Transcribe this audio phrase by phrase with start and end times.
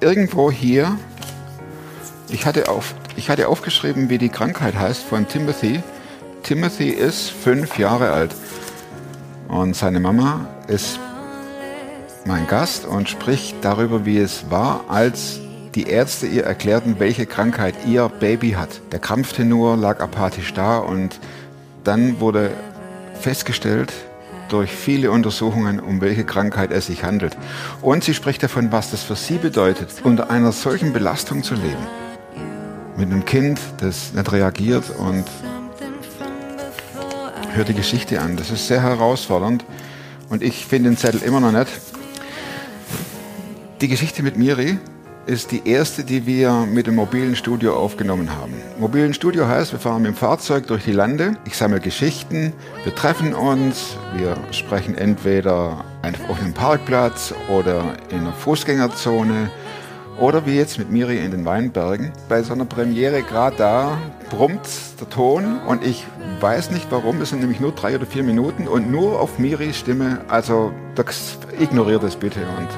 [0.00, 0.98] irgendwo hier,
[2.28, 5.82] ich hatte, auf, ich hatte aufgeschrieben, wie die Krankheit heißt von Timothy.
[6.42, 8.34] Timothy ist fünf Jahre alt
[9.48, 10.98] und seine Mama ist
[12.24, 15.40] mein Gast und spricht darüber, wie es war, als
[15.74, 18.80] die Ärzte ihr erklärten, welche Krankheit ihr Baby hat.
[18.92, 21.18] Der Krampftenor lag apathisch da und
[21.84, 22.50] dann wurde
[23.20, 23.92] festgestellt
[24.52, 27.36] durch viele Untersuchungen, um welche Krankheit es sich handelt.
[27.80, 31.86] Und sie spricht davon, was das für sie bedeutet, unter einer solchen Belastung zu leben.
[32.96, 35.24] Mit einem Kind, das nicht reagiert und
[37.52, 38.36] hört die Geschichte an.
[38.36, 39.64] Das ist sehr herausfordernd
[40.28, 41.70] und ich finde den Zettel immer noch nicht.
[43.80, 44.78] Die Geschichte mit Miri
[45.30, 48.52] ist die erste, die wir mit dem mobilen Studio aufgenommen haben.
[48.80, 52.92] Mobilen Studio heißt, wir fahren mit dem Fahrzeug durch die Lande, ich sammle Geschichten, wir
[52.96, 55.84] treffen uns, wir sprechen entweder
[56.28, 59.50] auf einem Parkplatz oder in einer Fußgängerzone.
[60.18, 62.12] Oder wie jetzt mit Miri in den Weinbergen.
[62.28, 64.68] Bei so einer Premiere gerade da brummt
[65.00, 65.60] der Ton.
[65.66, 66.04] Und ich
[66.40, 68.68] weiß nicht warum, es sind nämlich nur drei oder vier Minuten.
[68.68, 70.72] Und nur auf Miris Stimme, also
[71.58, 72.68] ignoriert das bitte und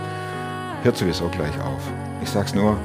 [0.84, 2.01] hört sowieso gleich auf.
[2.22, 2.76] Ich sag's nur,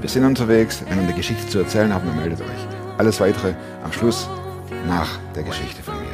[0.00, 0.82] wir sind unterwegs.
[0.88, 2.66] Wenn ihr eine Geschichte zu erzählen habt, dann meldet euch.
[2.98, 4.28] Alles weitere am Schluss
[4.86, 6.10] nach der Geschichte von Miri.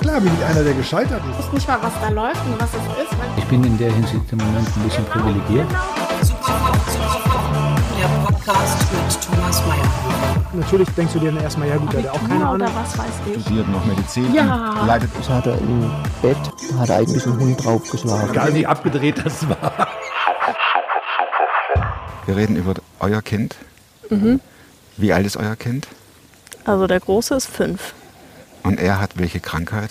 [0.00, 1.38] Klar bin ich einer, der gescheitert ist.
[1.38, 3.16] Ich weiß nicht mal, was da läuft und was es ist.
[3.36, 5.66] Ich bin in der Hinsicht im Moment ein bisschen privilegiert.
[8.44, 10.44] Podcast mit Thomas Mayer.
[10.52, 12.68] Natürlich denkst du dir dann erstmal, ja gut, der hat auch keine Ahnung.
[12.74, 13.40] Was weiß ich.
[13.42, 14.34] Studiert noch Medizin.
[14.34, 14.84] Ja.
[14.86, 16.36] Leidet Das hat er im Bett,
[16.78, 18.30] hat er eigentlich einen Hund draufgeschlagen.
[18.30, 19.88] Egal wie abgedreht das war.
[22.26, 23.56] Wir reden über euer Kind.
[24.98, 25.88] Wie alt ist euer Kind?
[26.64, 27.94] Also der Große ist fünf.
[28.62, 29.90] Und er hat welche Krankheit?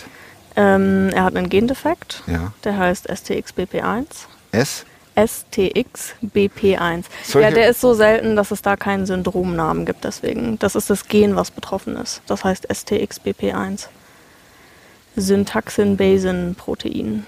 [0.56, 2.54] Ähm, er hat einen Gendefekt, Ja.
[2.64, 4.06] der heißt STXBP1.
[4.52, 4.86] S?
[5.16, 7.06] STXBP1.
[7.24, 10.04] Solche- Ja, der ist so selten, dass es da keinen Syndromnamen gibt.
[10.04, 12.22] Deswegen, das ist das Gen, was betroffen ist.
[12.28, 13.88] Das heißt STXBP1.
[15.16, 17.26] Syntaxin-Basin-Protein.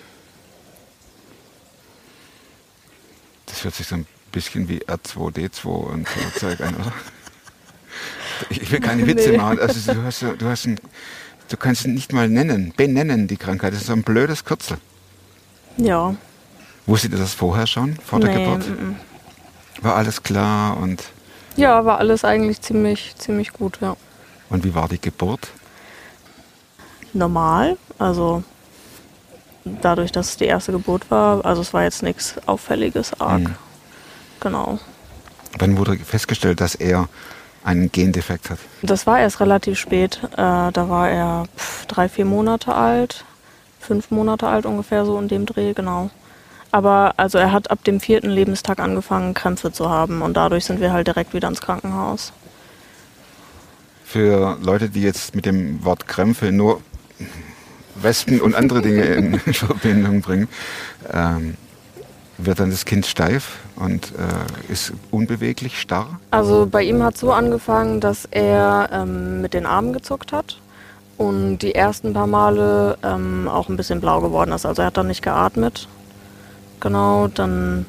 [3.45, 6.93] Das hört sich so ein bisschen wie R2D2 und so Zeug an, oder?
[8.49, 9.37] Ich will keine Witze Nee.
[9.37, 9.59] machen.
[9.61, 10.77] Also du hast, du hast ein,
[11.47, 13.71] du kannst es nicht mal nennen, benennen die Krankheit.
[13.71, 14.77] Das ist so ein blödes Kürzel.
[15.77, 16.15] Ja.
[16.85, 18.67] Wusstet ihr das vorher schon, vor der Nee, Geburt?
[18.67, 18.95] mm, mm.
[19.81, 21.03] War alles klar und,
[21.55, 23.95] Ja, war alles eigentlich ziemlich, ziemlich gut, ja.
[24.49, 25.47] und wie war die Geburt?
[27.13, 28.43] Normal, also
[29.63, 33.41] dadurch, dass es die erste Geburt war, also es war jetzt nichts Auffälliges, arg.
[33.41, 33.55] Mhm.
[34.41, 34.79] Genau.
[35.57, 37.07] Wann wurde festgestellt, dass er
[37.63, 38.59] einen Gendefekt hat?
[38.81, 40.19] Das war erst relativ spät.
[40.33, 43.23] Äh, da war er pff, drei, vier Monate alt,
[43.79, 46.09] fünf Monate alt ungefähr so in dem Dreh, genau.
[46.71, 50.81] Aber also er hat ab dem vierten Lebenstag angefangen, Krämpfe zu haben und dadurch sind
[50.81, 52.33] wir halt direkt wieder ins Krankenhaus.
[54.03, 56.81] Für Leute, die jetzt mit dem Wort Krämpfe nur
[57.95, 60.47] Wespen und andere Dinge in Verbindung bringen,
[61.11, 61.55] ähm,
[62.37, 66.19] wird dann das Kind steif und äh, ist unbeweglich, starr.
[66.31, 70.59] Also bei ihm hat so angefangen, dass er ähm, mit den Armen gezuckt hat
[71.17, 74.65] und die ersten paar Male ähm, auch ein bisschen blau geworden ist.
[74.65, 75.87] Also er hat dann nicht geatmet.
[76.85, 77.87] Genau, dann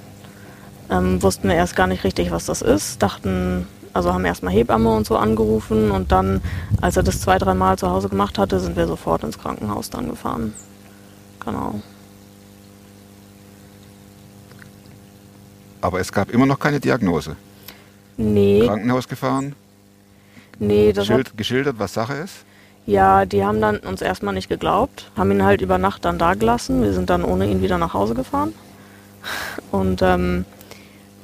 [0.89, 3.03] ähm, wussten wir erst gar nicht richtig, was das ist.
[3.03, 6.41] Dachten, also haben erstmal Hebamme und so angerufen und dann,
[6.81, 9.91] als er das zwei, drei Mal zu Hause gemacht hatte, sind wir sofort ins Krankenhaus
[9.91, 10.55] dann gefahren.
[11.45, 11.83] Genau.
[15.83, 17.37] Aber es gab immer noch keine Diagnose.
[18.17, 19.55] Nee, Krankenhaus gefahren,
[20.59, 22.47] nee, das hat schild, geschildert, was Sache ist.
[22.87, 26.33] Ja, die haben dann uns erstmal nicht geglaubt, haben ihn halt über Nacht dann da
[26.33, 26.83] gelassen.
[26.83, 28.55] Wir sind dann ohne ihn wieder nach Hause gefahren.
[29.71, 30.45] Und ähm,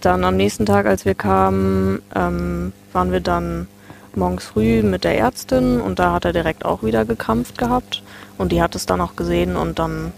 [0.01, 3.69] dann am nächsten Tag, als wir kamen, ähm, waren wir dann
[4.15, 8.03] morgens früh mit der Ärztin und da hat er direkt auch wieder gekrampft gehabt.
[8.39, 10.13] Und die hat es dann auch gesehen und dann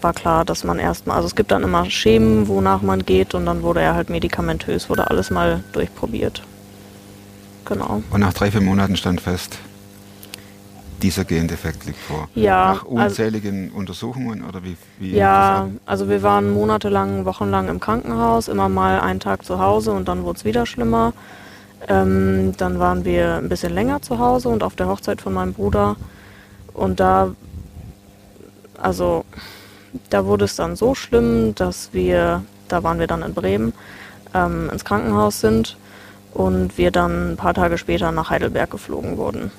[0.00, 3.46] war klar, dass man erstmal, also es gibt dann immer Schemen, wonach man geht und
[3.46, 6.42] dann wurde er halt medikamentös, wurde alles mal durchprobiert.
[7.64, 8.02] Genau.
[8.10, 9.58] Und nach drei, vier Monaten stand fest,
[11.02, 12.28] dieser Gendefekt liegt vor.
[12.34, 14.76] Ja, Nach also- unzähligen Untersuchungen oder wie?
[14.98, 19.92] wie Ja, also wir waren monatelang, wochenlang im Krankenhaus, immer mal einen Tag zu Hause
[19.92, 21.12] und dann wurde es wieder schlimmer.
[21.88, 25.52] Ähm, dann waren wir ein bisschen länger zu Hause und auf der Hochzeit von meinem
[25.52, 25.96] Bruder.
[26.72, 27.34] Und da,
[28.80, 29.24] also,
[30.08, 33.72] da wurde es dann so schlimm, dass wir, da waren wir dann in Bremen,
[34.32, 35.76] ähm, ins Krankenhaus sind
[36.32, 39.50] und wir dann ein paar Tage später nach Heidelberg geflogen wurden.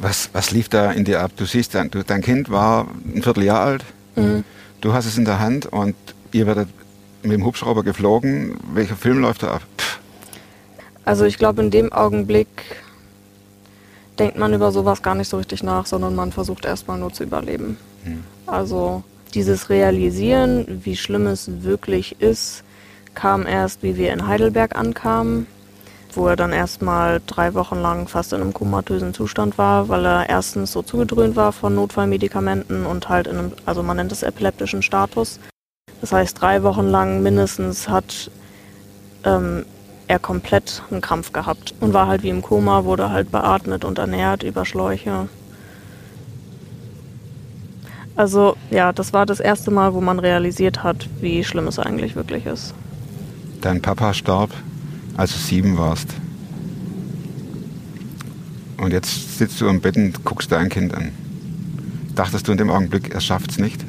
[0.00, 1.32] Was, was lief da in dir ab?
[1.36, 3.84] Du siehst, dein, du, dein Kind war ein Vierteljahr alt,
[4.16, 4.44] Mhm.
[4.80, 5.94] du hast es in der Hand und
[6.32, 6.68] Ihr werdet
[7.22, 8.56] mit dem Hubschrauber geflogen.
[8.72, 9.62] Welcher Film läuft da ab?
[9.78, 9.98] Pff,
[11.04, 12.46] Also ich glaube, in dem Augenblick
[14.18, 17.24] denkt man über sowas gar nicht so richtig nach, sondern man versucht erstmal nur zu
[17.24, 17.76] überleben.
[18.46, 19.02] Also
[19.34, 22.62] dieses Realisieren, wie schlimm es wirklich ist,
[23.14, 25.46] kam erst, wie wir in Heidelberg ankamen,
[26.16, 30.28] wo er dann erstmal drei Wochen lang fast in einem komatösen Zustand war, weil er
[30.28, 34.82] erstens so zugedröhnt war von Notfallmedikamenten und halt in einem, also man nennt es epileptischen
[34.82, 35.40] Status.
[36.00, 38.30] Das heißt, drei Wochen lang mindestens hat
[39.24, 39.64] ähm,
[40.08, 43.98] er komplett einen Krampf gehabt und war halt wie im Koma, wurde halt beatmet und
[43.98, 45.28] ernährt über Schläuche.
[48.16, 52.16] Also ja, das war das erste Mal, wo man realisiert hat, wie schlimm es eigentlich
[52.16, 52.74] wirklich ist.
[53.60, 54.50] Dein Papa starb,
[55.16, 56.08] als du sieben warst.
[58.78, 61.10] Und jetzt sitzt du am Bett und guckst dein Kind an.
[62.14, 63.84] Dachtest du in dem Augenblick, er schafft's nicht?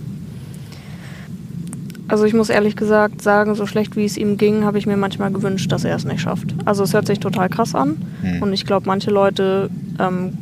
[2.07, 4.97] Also ich muss ehrlich gesagt sagen, so schlecht wie es ihm ging, habe ich mir
[4.97, 6.53] manchmal gewünscht, dass er es nicht schafft.
[6.65, 8.41] Also es hört sich total krass an Hm.
[8.41, 10.33] und ich glaube, manche Leute ähm,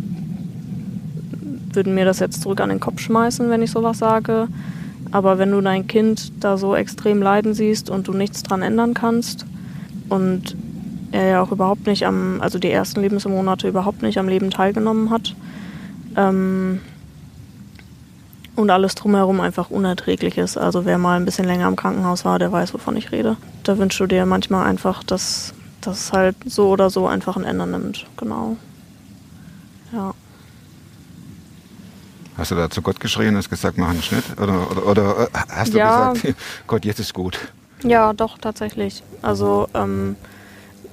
[1.72, 4.48] würden mir das jetzt zurück an den Kopf schmeißen, wenn ich sowas sage.
[5.12, 8.96] Aber wenn du dein Kind da so extrem leiden siehst und du nichts dran ändern
[8.96, 9.46] kannst
[10.10, 10.56] und
[11.11, 15.09] er ja auch überhaupt nicht am, also die ersten Lebensmonate überhaupt nicht am Leben teilgenommen
[15.09, 15.35] hat
[16.15, 16.81] ähm,
[18.56, 20.57] und alles drumherum einfach unerträglich ist.
[20.57, 23.38] Also wer mal ein bisschen länger im Krankenhaus war, der weiß, wovon ich rede.
[23.63, 27.65] Da wünschst du dir manchmal einfach, dass das halt so oder so einfach ein Ende
[27.65, 28.06] nimmt.
[28.17, 28.57] Genau.
[29.94, 30.13] Ja.
[32.38, 34.23] Hast du da zu Gott geschrien und hast gesagt, mach einen Schnitt?
[34.41, 36.11] Oder, oder, oder äh, hast du Ja.
[36.13, 36.35] gesagt,
[36.67, 37.38] Gott, jetzt ist gut?
[37.83, 39.03] Ja, doch, tatsächlich.
[39.21, 40.15] Also, ähm,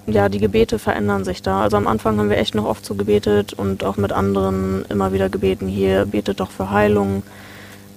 [0.06, 1.62] ja, die Gebete verändern sich da.
[1.62, 5.12] Also am Anfang haben wir echt noch oft so gebetet und auch mit anderen immer
[5.12, 7.23] wieder gebeten, hier, betet doch für Heilung.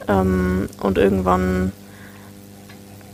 [0.08, 1.72] Ähm, und irgendwann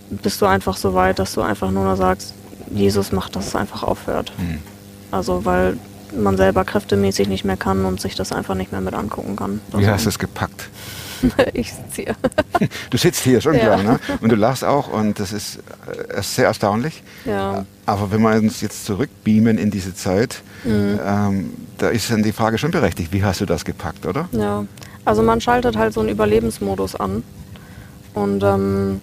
[0.10, 2.34] bist du einfach so weit, dass du einfach nur noch sagst,
[2.74, 4.32] Jesus macht, dass es einfach aufhört.
[4.38, 4.60] Hm.
[5.12, 5.78] Also, weil
[6.16, 9.62] man selber kräftemäßig nicht mehr kann und sich das einfach nicht mehr mit angucken kann.
[9.74, 10.70] Wie hast du es gepackt?
[11.54, 12.16] ich sitze hier.
[12.90, 13.60] Du sitzt hier, schon Ja.
[13.60, 14.00] klar, ne?
[14.22, 15.58] Und du lachst auch und das ist
[16.10, 17.04] äh, sehr erstaunlich.
[17.26, 17.66] Ja.
[17.86, 21.00] Aber wenn wir uns jetzt zurückbeamen in diese Zeit, Mhm.
[21.06, 24.28] ähm, da ist dann die Frage schon berechtigt, wie hast du das gepackt, oder?
[24.32, 24.66] Ja,
[25.04, 27.24] also man schaltet halt so einen Überlebensmodus an.
[28.14, 29.02] Und ähm,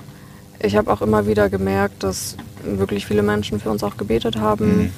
[0.58, 4.76] ich habe auch immer wieder gemerkt, dass wirklich viele Menschen für uns auch gebetet haben.
[4.84, 4.90] Mhm.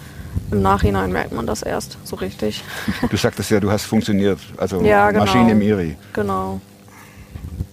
[0.52, 2.62] Im Nachhinein merkt man das erst so richtig.
[3.10, 5.24] Du sagtest ja, du hast funktioniert, also Ja, genau.
[5.24, 5.96] Maschine Miri.
[6.12, 6.60] Genau.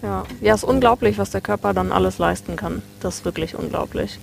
[0.01, 0.25] Ja.
[0.41, 2.81] ja, ist unglaublich, was der Körper dann alles leisten kann.
[3.01, 4.19] Das ist wirklich unglaublich.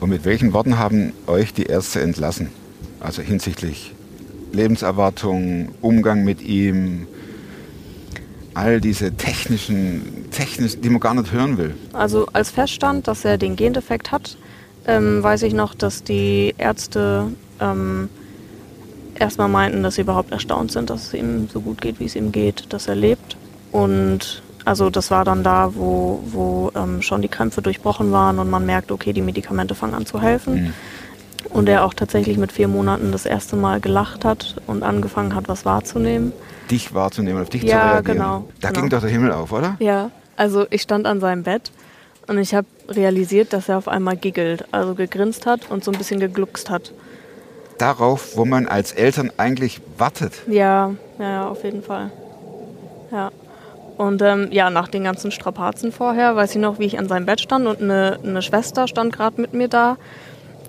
[0.00, 2.50] Und mit welchen Worten haben euch die Ärzte entlassen?
[3.00, 3.94] Also hinsichtlich
[4.52, 7.06] Lebenserwartung, Umgang mit ihm,
[8.54, 11.74] all diese technischen, technisch, die man gar nicht hören will.
[11.92, 14.36] Also als feststand, dass er den Gendefekt hat,
[14.86, 17.26] ähm, weiß ich noch, dass die Ärzte
[17.60, 18.08] ähm,
[19.18, 22.16] erstmal meinten, dass sie überhaupt erstaunt sind, dass es ihm so gut geht, wie es
[22.16, 23.36] ihm geht, dass er lebt.
[23.72, 28.48] Und also das war dann da, wo, wo ähm, schon die Krämpfe durchbrochen waren und
[28.50, 30.54] man merkt, okay, die Medikamente fangen an zu helfen.
[30.64, 30.72] Mhm.
[31.50, 35.46] Und er auch tatsächlich mit vier Monaten das erste Mal gelacht hat und angefangen hat,
[35.48, 36.32] was wahrzunehmen.
[36.70, 38.16] Dich wahrzunehmen, auf dich zu Ja, reagieren.
[38.16, 38.80] genau, Da genau.
[38.80, 39.76] ging doch der Himmel auf, oder?
[39.78, 41.70] Ja, also ich stand an seinem Bett
[42.26, 45.98] und ich habe realisiert, dass er auf einmal giggelt, also gegrinst hat und so ein
[45.98, 46.92] bisschen gegluckst hat.
[47.76, 50.32] Darauf, wo man als Eltern eigentlich wartet.
[50.46, 52.10] Ja, ja, ja, auf jeden Fall.
[53.12, 53.30] Ja.
[53.96, 57.26] Und ähm, ja, nach den ganzen Strapazen vorher, weiß ich noch, wie ich an seinem
[57.26, 59.96] Bett stand und eine, eine Schwester stand gerade mit mir da.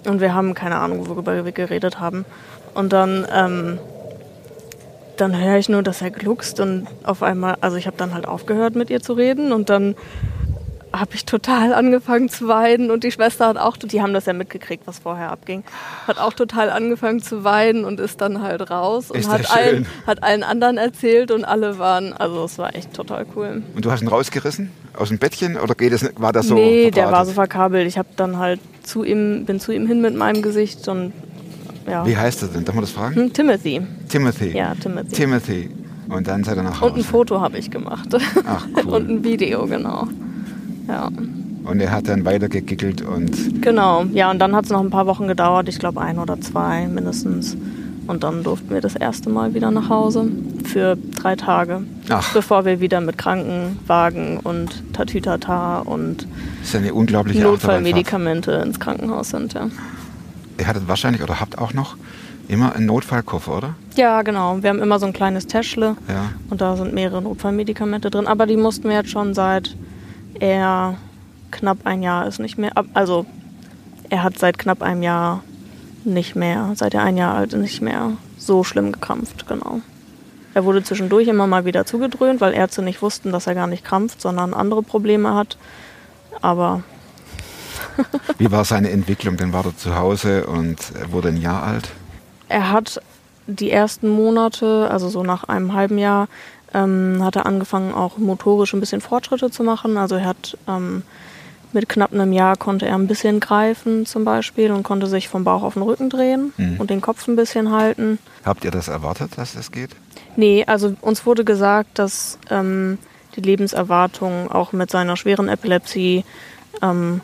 [0.07, 2.25] Und wir haben keine Ahnung, worüber wir geredet haben.
[2.75, 3.79] Und dann, ähm,
[5.17, 8.27] dann höre ich nur, dass er gluckst und auf einmal, also ich habe dann halt
[8.27, 9.95] aufgehört mit ihr zu reden und dann
[10.99, 14.33] habe ich total angefangen zu weinen und die Schwester hat auch, die haben das ja
[14.33, 15.63] mitgekriegt, was vorher abging,
[16.07, 19.85] hat auch total angefangen zu weinen und ist dann halt raus und hat das allen,
[20.07, 23.63] hat allen anderen erzählt und alle waren, also es war echt total cool.
[23.75, 26.55] Und du hast ihn rausgerissen aus dem Bettchen oder geht es, war das so?
[26.55, 27.87] nee, der war so verkabelt.
[27.87, 31.13] Ich habe dann halt zu ihm, bin zu ihm hin mit meinem Gesicht und
[31.87, 32.05] ja.
[32.05, 32.65] Wie heißt er denn?
[32.65, 33.15] Darf man das fragen?
[33.15, 33.81] Hm, Timothy.
[34.09, 34.57] Timothy.
[34.57, 35.11] Ja, Timothy.
[35.11, 35.69] Timothy.
[36.09, 36.93] Und dann seid ihr nach Hause.
[36.93, 38.09] Und ein Foto habe ich gemacht.
[38.47, 38.93] Ach, cool.
[38.93, 40.07] Und ein Video, genau.
[40.87, 41.09] Ja,
[41.63, 44.05] Und er hat dann weiter gegickelt und genau.
[44.13, 45.67] Ja, und dann hat es noch ein paar Wochen gedauert.
[45.67, 47.57] Ich glaube ein oder zwei mindestens.
[48.07, 50.27] Und dann durften wir das erste Mal wieder nach Hause
[50.63, 51.81] für drei Tage.
[52.09, 52.33] Ach.
[52.33, 56.27] Bevor wir wieder mit Krankenwagen und Tatütata und.
[57.39, 59.53] Notfallmedikamente ins Krankenhaus sind.
[59.53, 59.69] Ja.
[60.59, 61.97] Ihr hattet wahrscheinlich oder habt auch noch
[62.47, 63.75] immer einen Notfallkoffer, oder?
[63.95, 64.61] ja, genau.
[64.61, 65.95] Wir haben immer so ein kleines Täschle.
[66.07, 66.31] Ja.
[66.49, 68.27] Und da sind mehrere Notfallmedikamente drin.
[68.27, 69.75] Aber die mussten wir jetzt schon seit
[70.39, 70.97] er
[71.51, 73.25] knapp ein Jahr ist nicht mehr, also
[74.09, 75.43] er hat seit knapp einem Jahr
[76.03, 79.81] nicht mehr, seit er ein Jahr alt ist, nicht mehr so schlimm gekrampft, genau.
[80.53, 83.83] Er wurde zwischendurch immer mal wieder zugedröhnt, weil Ärzte nicht wussten, dass er gar nicht
[83.83, 85.57] krampft, sondern andere Probleme hat.
[86.41, 86.83] Aber
[88.37, 89.37] Wie war seine Entwicklung?
[89.37, 91.89] Dann war er zu Hause und er wurde ein Jahr alt.
[92.47, 93.01] er hat
[93.47, 96.27] die ersten Monate, also so nach einem halben Jahr,
[96.75, 99.97] ähm, hat er angefangen, auch motorisch ein bisschen Fortschritte zu machen.
[99.97, 101.03] Also er hat ähm,
[101.73, 105.43] mit knapp einem Jahr konnte er ein bisschen greifen zum Beispiel und konnte sich vom
[105.43, 106.77] Bauch auf den Rücken drehen Mhm.
[106.79, 108.19] und den Kopf ein bisschen halten.
[108.45, 109.89] Habt ihr das erwartet, dass das geht?
[110.35, 112.97] Nee, also uns wurde gesagt, dass ähm,
[113.35, 116.23] die Lebenserwartung auch mit seiner schweren Epilepsie
[116.81, 117.21] ähm,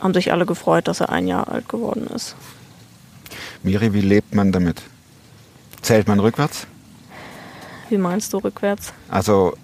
[0.00, 2.36] haben sich alle gefreut, dass er ein Jahr alt geworden ist.
[3.62, 4.82] Miri, wie lebt man damit?
[5.82, 6.66] Zählt man rückwärts?
[7.90, 8.92] Wie meinst du rückwärts?
[9.08, 9.54] Also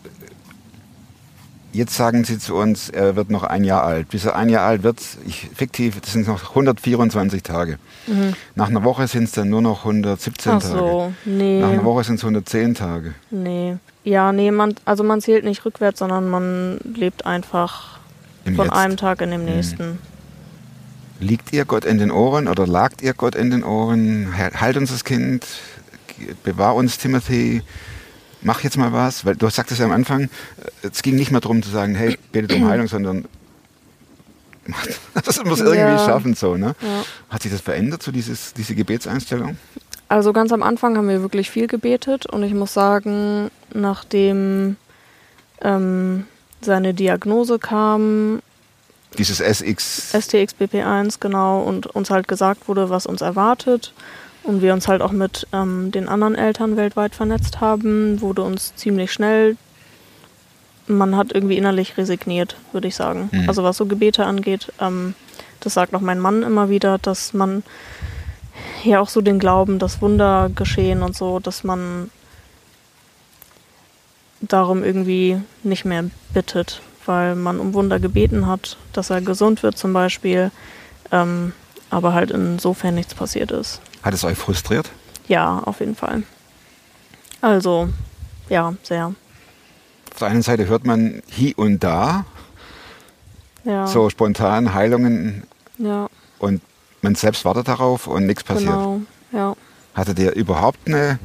[1.73, 4.09] jetzt sagen Sie zu uns, er wird noch ein Jahr alt.
[4.09, 7.79] Bis er ein Jahr alt wird, ich, fiktiv, das sind noch 124 Tage.
[8.55, 10.59] Nach einer Woche sind es dann nur noch 117 Mhm.
[10.59, 10.79] Ach Tage.
[10.79, 11.61] so, nee.
[11.61, 13.15] Nach einer Woche sind es 110 Tage.
[13.31, 13.77] Nee.
[14.05, 17.99] Ja, nee, man, also man zählt nicht rückwärts, sondern man lebt einfach
[18.45, 18.75] Im von Jetzt.
[18.77, 19.99] einem Tag in dem nächsten.
[21.21, 24.35] Liegt ihr Gott in den Ohren oder lagt ihr Gott in den Ohren?
[24.37, 25.47] Halt halt uns das Kind,
[26.43, 27.63] bewahr uns Timothy,
[28.45, 29.25] mach jetzt mal was.
[29.25, 30.29] Weil du sagtest ja am Anfang, äh,
[30.93, 33.25] es ging nicht mehr darum zu sagen, hey, betet um Heilung, sondern
[35.25, 35.99] das muss irgendwie Ja.
[35.99, 36.75] schaffen so, ne?
[36.81, 37.05] Ja.
[37.31, 39.57] Hat sich das verändert, so dieses, diese Gebetseinstellung?
[40.09, 44.77] Also ganz am Anfang haben wir wirklich viel gebetet und ich muss sagen, nachdem
[45.61, 46.27] ähm,
[46.61, 48.41] seine Diagnose kam,
[49.19, 53.93] Dieses SX, STXBP1 genau, und uns halt gesagt wurde, was uns erwartet
[54.45, 58.75] und wir uns halt auch mit ähm, den anderen Eltern weltweit vernetzt haben, wurde uns
[58.77, 59.57] ziemlich schnell,
[60.87, 63.31] man hat irgendwie innerlich resigniert, würde ich sagen.
[63.33, 63.49] Mhm.
[63.49, 65.15] Also was so Gebete angeht, ähm,
[65.61, 67.63] das sagt auch mein Mann immer wieder, dass man
[68.85, 72.11] ja auch so den Glauben, dass Wunder geschehen und so, dass man
[74.43, 79.79] darum irgendwie nicht mehr bittet, weil man um Wunder gebeten hat, dass er gesund wird
[79.79, 80.51] zum Beispiel,
[81.11, 81.53] ähm,
[81.89, 83.81] aber halt insofern nichts passiert ist.
[84.05, 84.91] Hat es euch frustriert?
[85.27, 86.23] Ja, auf jeden Fall.
[87.41, 87.89] Also,
[88.49, 89.15] ja, sehr.
[90.13, 92.25] Auf der einen Seite hört man hier und da
[93.65, 95.43] Ja, so spontan Heilungen
[95.79, 96.09] ja
[96.39, 96.61] und
[97.03, 98.71] man selbst wartet darauf und nichts passiert.
[98.71, 99.01] genau.
[99.33, 99.55] Ja.
[99.95, 101.19] Hattet ihr überhaupt eine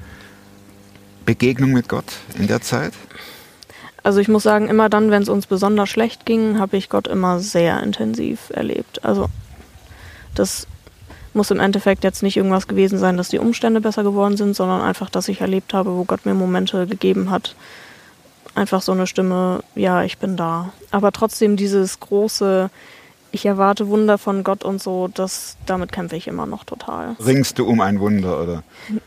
[1.26, 2.06] Begegnung mit Gott
[2.38, 2.94] in der Zeit?
[4.02, 7.08] Also ich muss sagen, immer dann, wenn es uns besonders schlecht ging, habe ich Gott
[7.08, 9.04] immer sehr intensiv erlebt.
[9.04, 9.28] Also
[10.36, 10.66] das
[11.40, 14.82] muss im Endeffekt jetzt nicht irgendwas gewesen sein, dass die Umstände besser geworden sind, sondern
[14.82, 17.56] einfach, dass ich erlebt habe, wo Gott mir Momente gegeben hat.
[18.56, 20.74] Einfach so eine Stimme, ja, ich bin da.
[20.92, 22.70] Aber trotzdem dieses große,
[23.32, 27.16] ich erwarte Wunder von Gott und so, das, damit kämpfe ich immer noch total.
[27.26, 28.64] Ringst du um ein Wunder oder?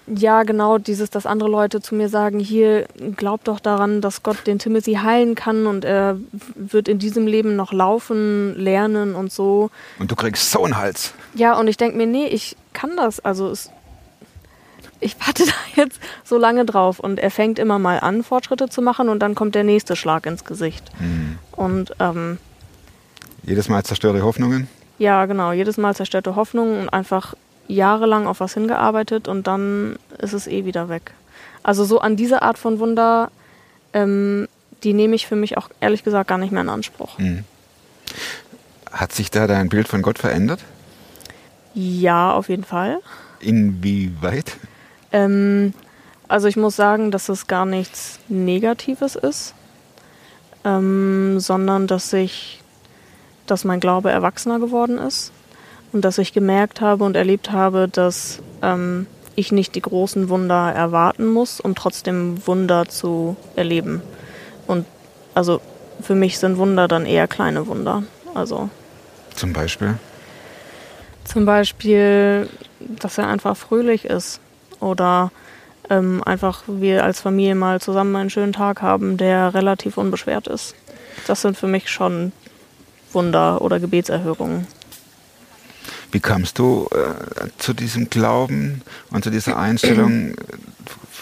[0.07, 4.47] Ja, genau, dieses, dass andere Leute zu mir sagen, hier, glaub doch daran, dass Gott
[4.47, 6.17] den Timothy heilen kann und er
[6.55, 9.71] wird in diesem Leben noch laufen, lernen und so.
[9.99, 11.13] Und du kriegst so einen Hals.
[11.35, 13.21] Ja, und ich denke mir, nee, ich kann das.
[13.21, 13.71] Also es,
[15.01, 18.83] ich warte da jetzt so lange drauf und er fängt immer mal an, Fortschritte zu
[18.83, 20.91] machen und dann kommt der nächste Schlag ins Gesicht.
[21.53, 22.39] Und ähm,
[23.45, 24.69] Jedes Mal zerstörte Hoffnungen.
[24.99, 27.35] ja, genau, jedes Mal zerstörte Hoffnung und einfach
[27.67, 31.13] jahrelang auf was hingearbeitet und dann ist es eh wieder weg.
[31.65, 33.31] Also so an diese Art von Wunder,
[33.95, 34.47] ähm,
[34.85, 37.19] die nehme ich für mich auch ehrlich gesagt gar nicht mehr in Anspruch.
[38.93, 40.61] Hat sich da dein Bild von Gott verändert?
[41.75, 42.99] Ja, auf jeden Fall.
[43.41, 44.57] Inwieweit?
[45.11, 45.75] Ähm,
[46.29, 49.55] also ich muss sagen, dass es gar nichts Negatives ist,
[50.65, 52.63] ähm, sondern dass ich,
[53.47, 55.33] dass mein Glaube erwachsener geworden ist
[55.93, 60.73] und dass ich gemerkt habe und erlebt habe, dass ähm, ich nicht die großen Wunder
[60.73, 64.03] erwarten muss, um trotzdem Wunder zu erleben.
[64.67, 64.87] Und
[65.35, 65.61] also
[66.01, 68.03] für mich sind Wunder dann eher kleine Wunder.
[68.35, 68.71] Also
[69.35, 69.99] Zum Beispiel?
[71.25, 72.49] Zum Beispiel,
[72.81, 74.41] dass er einfach fröhlich ist
[74.81, 75.31] oder
[75.91, 80.75] ähm, einfach wir als Familie mal zusammen einen schönen Tag haben, der relativ unbeschwert ist.
[81.27, 82.33] Das sind für mich schon
[83.13, 84.67] Wunder oder Gebetserhörungen.
[86.11, 90.35] Wie kamst du äh, zu diesem Glauben und zu dieser Einstellung äh,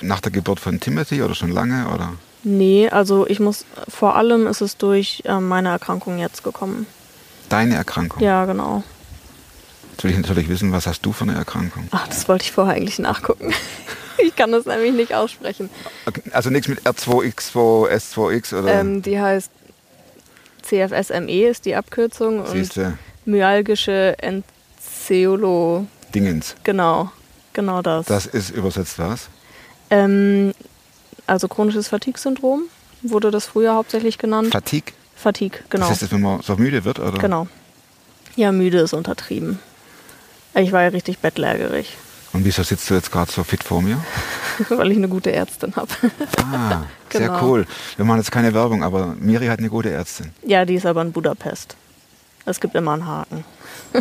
[0.01, 1.87] nach der Geburt von Timothy oder schon lange?
[1.95, 2.13] Oder?
[2.43, 6.87] Nee, also ich muss, vor allem ist es durch ähm, meine Erkrankung jetzt gekommen.
[7.49, 8.23] Deine Erkrankung?
[8.23, 8.83] Ja, genau.
[10.01, 11.87] Jetzt will ich natürlich wissen, was hast du für eine Erkrankung?
[11.91, 13.53] Ach, das wollte ich vorher eigentlich nachgucken.
[14.19, 15.69] ich kann das nämlich nicht aussprechen.
[16.33, 18.81] Also nichts mit R2X2, S2X oder?
[18.81, 19.51] Ähm, die heißt
[20.63, 26.55] CFSME ist die Abkürzung und Siehste, myalgische Enzeolo, Dingens.
[26.65, 27.11] genau,
[27.53, 28.07] genau das.
[28.07, 29.29] Das ist übersetzt was?
[29.91, 30.55] Ähm,
[31.27, 32.63] also chronisches Fatigue-Syndrom
[33.03, 34.51] wurde das früher hauptsächlich genannt.
[34.51, 34.95] Fatigue.
[35.15, 35.91] Fatigue, genau.
[35.91, 37.19] Das heißt, wenn man so müde wird, oder?
[37.19, 37.49] Genau.
[38.37, 39.59] Ja, müde ist untertrieben.
[40.55, 41.97] Ich war ja richtig bettlägerig,
[42.33, 44.03] Und wieso sitzt du jetzt gerade so fit vor mir?
[44.69, 45.89] weil ich eine gute Ärztin habe.
[46.53, 47.43] Ah, sehr Genau.
[47.43, 47.67] cool.
[47.97, 50.31] Wir machen jetzt keine Werbung, aber Miri hat eine gute Ärztin.
[50.45, 51.77] ja, die ist aber in Budapest.
[52.47, 53.45] Es gibt immer einen Haken.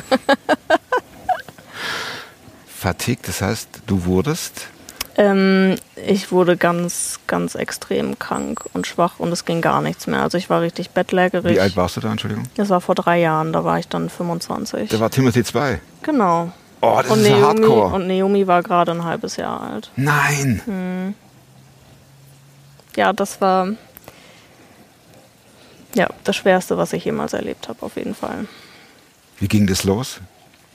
[2.77, 4.67] Fatigue, das heißt, du wurdest
[5.19, 5.75] Ähm,
[6.07, 10.21] ich wurde ganz, ganz extrem krank und schwach und es ging gar nichts mehr.
[10.21, 11.57] Also ich war richtig bettlägerig.
[11.57, 12.45] Wie alt warst du da, Entschuldigung?
[12.55, 14.89] Das war vor drei Jahren, da war ich dann 25.
[14.89, 15.81] Da war Timothy 2.
[16.03, 16.53] genau.
[16.81, 17.95] Oh, das und ist ja Naomi, Hardcore.
[17.95, 19.91] und Naomi war gerade ein halbes Jahr alt.
[19.97, 21.13] Nein.
[22.95, 23.67] Ja, das war
[25.95, 28.47] ja das Schwerste, was ich jemals erlebt habe, auf jeden Fall.
[29.41, 30.21] Wie ging das los?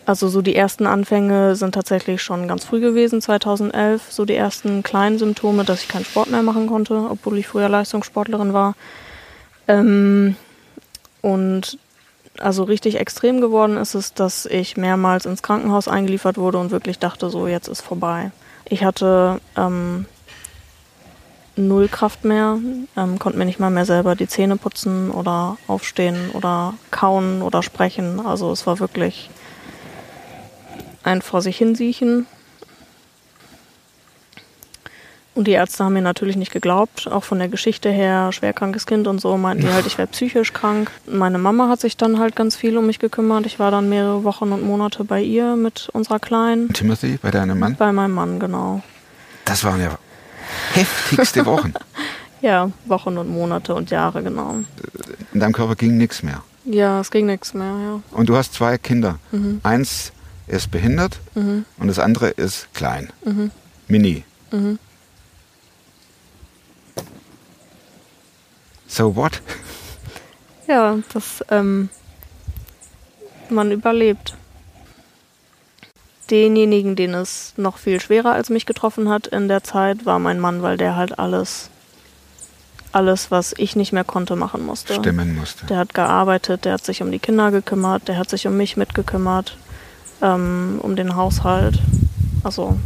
[0.07, 4.13] Also so die ersten Anfänge sind tatsächlich schon ganz früh gewesen, 2011.
[4.13, 7.69] So die ersten kleinen Symptome, dass ich keinen Sport mehr machen konnte, obwohl ich früher
[7.69, 8.75] Leistungssportlerin war.
[9.67, 10.37] Ähm,
[11.23, 11.79] und
[12.39, 16.99] also richtig extrem geworden ist es, dass ich mehrmals ins Krankenhaus eingeliefert wurde und wirklich
[16.99, 18.31] dachte, so jetzt ist vorbei.
[18.67, 20.07] Ich hatte ähm,
[21.57, 22.59] null Kraft mehr,
[22.97, 27.63] ähm, konnte mir nicht mal mehr selber die Zähne putzen oder aufstehen oder kauen oder
[27.63, 28.21] sprechen.
[28.25, 29.31] Also es war wirklich
[31.05, 32.27] ein vor sich hinsiechen.
[35.35, 39.09] Und die Ärzte haben mir natürlich nicht geglaubt, auch von der Geschichte her, schwerkrankes Kind
[39.09, 40.93] und so, meinten die halt, ich wäre psychisch krank.
[41.07, 43.45] Meine Mama hat sich dann halt ganz viel um mich gekümmert.
[43.45, 46.73] Ich war dann mehrere Wochen und Monate bei ihr mit unserer Kleinen.
[46.73, 47.75] Timothy, bei deinem Mann?
[47.75, 48.83] Bei meinem Mann, genau.
[49.45, 49.99] Das waren ja
[50.73, 51.75] heftigste Wochen.
[52.41, 54.59] Ja, Wochen und Monate und Jahre, genau.
[55.33, 56.45] In deinem Körper ging nichts mehr.
[56.65, 58.01] Ja, es ging nichts mehr, ja.
[58.13, 59.19] Und du hast zwei Kinder.
[59.33, 59.61] Mhm.
[59.65, 60.13] Eins
[60.47, 63.13] ist behindert und das andere ist klein.
[63.25, 63.51] Mhm.
[63.89, 64.25] Mini.
[68.87, 69.41] So what?
[70.67, 71.91] Ja, das, ähm,
[73.51, 74.35] man überlebt.
[76.31, 80.41] Denjenigen, den es noch viel schwerer als mich getroffen hat in der Zeit, war mein
[80.41, 81.69] Mann, weil der halt alles,
[82.93, 84.95] alles, was ich nicht mehr konnte, machen musste.
[84.95, 85.67] Stimmen musste.
[85.67, 88.79] Der hat gearbeitet, der hat sich um die Kinder gekümmert, der hat sich um mich
[88.79, 89.59] mitgekümmert,
[90.25, 91.79] ähm, um den Haushalt.
[92.43, 92.77] Also,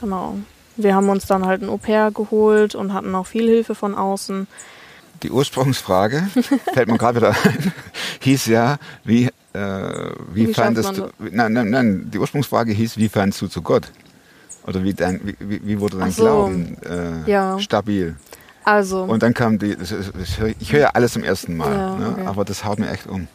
[0.00, 0.36] genau.
[0.76, 4.46] Wir haben uns dann halt ein Au-pair geholt und hatten auch viel Hilfe von außen.
[5.22, 6.26] Die Ursprungsfrage,
[6.72, 7.72] fällt mir gerade wieder ein,
[8.20, 13.08] hieß ja, wie, äh, wie, Wie fandest du, nein, nein, nein, die Ursprungsfrage hieß, wie
[13.08, 13.90] fandest du zu Gott?
[14.66, 16.22] Oder wie, dein, wie, wie, wurde dein so.
[16.24, 17.58] Glauben äh, Ja.
[17.60, 18.16] stabil?
[18.64, 19.76] Also, Und dann kam die,
[20.58, 22.08] ich höre ja alles zum ersten Mal, Ja, ne?
[22.12, 22.26] okay.
[22.26, 23.28] aber das haut mir echt um.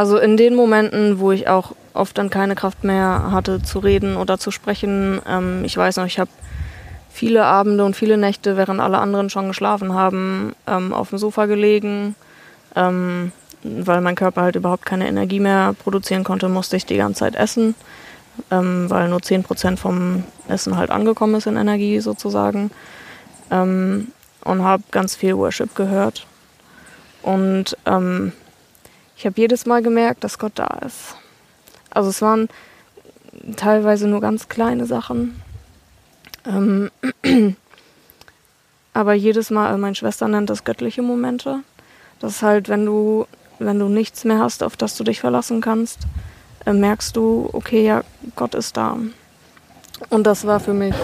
[0.00, 4.16] Also in den Momenten, wo ich auch oft dann keine Kraft mehr hatte zu reden
[4.16, 6.30] oder zu sprechen, ähm, ich weiß noch, ich habe
[7.10, 11.44] viele Abende und viele Nächte, während alle anderen schon geschlafen haben, ähm, auf dem Sofa
[11.44, 12.14] gelegen,
[12.76, 13.30] ähm,
[13.62, 17.36] weil mein Körper halt überhaupt keine Energie mehr produzieren konnte, musste ich die ganze Zeit
[17.36, 17.74] essen,
[18.50, 22.70] ähm, weil nur 10% vom Essen halt angekommen ist in Energie sozusagen.
[23.50, 24.12] Ähm,
[24.44, 26.26] und habe ganz viel Worship gehört.
[27.20, 28.32] Und ähm,
[29.20, 31.14] ich habe jedes Mal gemerkt, dass Gott da ist.
[31.90, 32.48] Also es waren
[33.54, 35.42] teilweise nur ganz kleine Sachen.
[36.46, 36.90] Ähm,
[38.94, 41.58] aber jedes Mal, also meine Schwester nennt das göttliche Momente.
[42.18, 43.26] Das ist halt, wenn du,
[43.58, 45.98] wenn du nichts mehr hast, auf das du dich verlassen kannst,
[46.64, 48.04] äh, merkst du, okay, ja,
[48.36, 48.96] Gott ist da.
[50.08, 50.94] Und das war für mich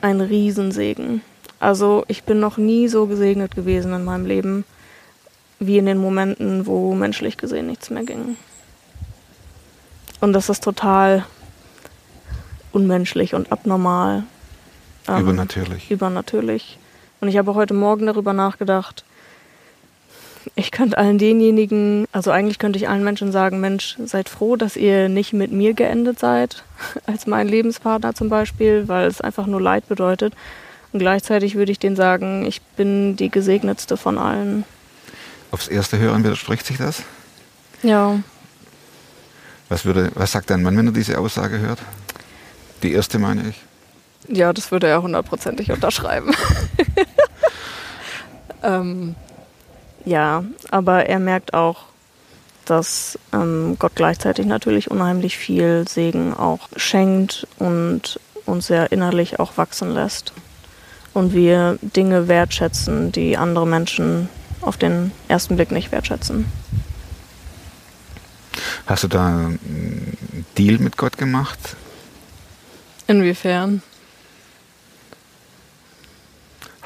[0.00, 1.20] ein Riesensegen.
[1.60, 4.64] Also ich bin noch nie so gesegnet gewesen in meinem Leben
[5.58, 8.36] wie in den Momenten, wo menschlich gesehen nichts mehr ging.
[10.20, 11.24] Und das ist total
[12.72, 14.24] unmenschlich und abnormal.
[15.08, 15.90] ähm, Übernatürlich.
[15.90, 16.78] Übernatürlich.
[17.20, 19.04] Und ich habe heute Morgen darüber nachgedacht,
[20.54, 24.76] ich könnte allen denjenigen, also eigentlich könnte ich allen Menschen sagen, Mensch, seid froh, dass
[24.76, 26.62] ihr nicht mit mir geendet seid,
[27.06, 30.34] als mein Lebenspartner zum Beispiel, weil es einfach nur Leid bedeutet.
[30.92, 34.64] Und gleichzeitig würde ich denen sagen, ich bin die gesegnetste von allen.
[35.50, 37.02] Aufs erste Hören widerspricht sich das?
[37.82, 38.18] Ja,
[39.68, 41.78] Was, würde, was sagt dein Mann, wenn er diese Aussage hört?
[42.82, 43.62] Die erste meine ich.
[44.28, 46.32] Ja, das würde er hundertprozentig unterschreiben.
[48.62, 49.14] ähm,
[50.04, 51.84] ja, aber er merkt auch,
[52.64, 59.56] dass ähm, Gott gleichzeitig natürlich unheimlich viel Segen auch schenkt und uns sehr innerlich auch
[59.56, 60.32] wachsen lässt.
[61.14, 64.28] und wir Dinge wertschätzen, die andere Menschen
[64.66, 66.46] auf den ersten Blick nicht wertschätzen.
[68.86, 71.76] Hast du da einen Deal mit Gott gemacht?
[73.06, 73.82] Inwiefern?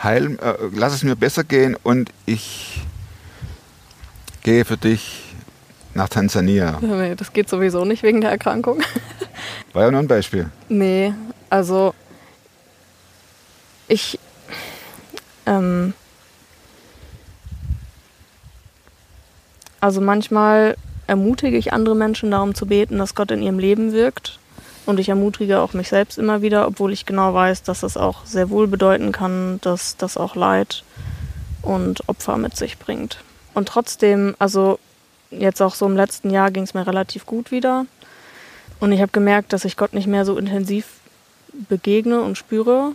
[0.03, 2.83] Heil, äh, lass es mir besser gehen und ich
[4.43, 5.23] gehe für dich
[5.95, 6.79] nach Tansania.
[6.83, 8.83] Nee, das geht sowieso nicht wegen der Erkrankung.
[9.73, 10.51] War ja nur ein Beispiel.
[10.69, 11.15] Nee,
[11.49, 11.95] also
[13.89, 14.19] ich
[15.47, 15.95] ähm,
[19.81, 24.39] also manchmal ermutige ich andere Menschen darum zu beten, dass Gott in ihrem Leben wirkt.
[24.87, 28.25] Und ich ermutige auch mich selbst immer wieder, obwohl ich genau weiß, dass es auch
[28.25, 30.85] sehr wohl bedeuten kann, dass das auch Leid
[31.63, 33.19] und Opfer mit sich bringt.
[33.55, 34.79] Und trotzdem, also
[35.31, 37.87] jetzt auch so im letzten Jahr ging es mir relativ gut wieder.
[38.81, 40.87] Und ich habe gemerkt, dass ich Gott nicht mehr so intensiv
[41.69, 42.93] begegne und spüre.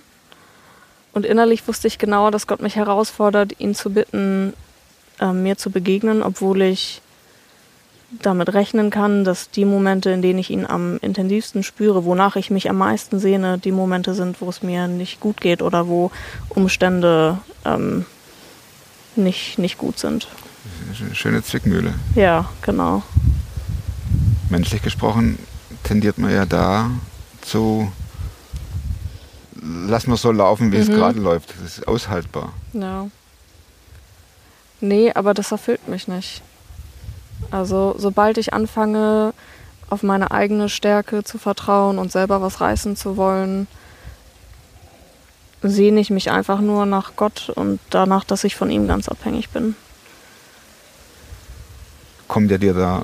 [1.14, 4.54] Und innerlich wusste ich genau, dass Gott mich herausfordert, ihn zu bitten,
[5.20, 7.02] äh, mir zu begegnen, obwohl ich
[8.22, 12.50] damit rechnen kann, dass die Momente, in denen ich ihn am intensivsten spüre, wonach ich
[12.50, 16.12] mich am meisten sehne, die Momente sind, wo es mir nicht gut geht oder wo
[16.50, 18.06] Umstände ähm,
[19.16, 20.28] nicht, nicht gut sind.
[21.14, 21.94] Schöne Zwickmühle.
[22.16, 23.04] Ja, genau.
[24.50, 25.38] Menschlich gesprochen
[25.84, 26.92] tendiert man ja da
[27.42, 27.92] zu,
[29.62, 30.94] lass mal so laufen, wie es Mhm.
[30.94, 31.54] gerade läuft.
[31.62, 32.54] Das ist aushaltbar.
[32.74, 33.08] Ja.
[34.82, 36.42] Nee, aber das erfüllt mich nicht.
[37.52, 39.34] Also, sobald ich anfange,
[39.90, 43.68] auf meine eigene Stärke zu vertrauen und selber was reißen zu wollen,
[45.62, 49.50] sehne ich mich einfach nur nach Gott und danach, dass ich von ihm ganz abhängig
[49.50, 49.76] bin.
[52.28, 53.04] Kommt er dir da äh,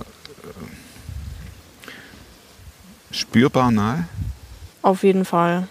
[3.13, 4.07] spürbar nahe?
[4.81, 5.67] Auf jeden Fall.